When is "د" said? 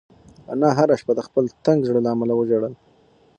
1.17-1.21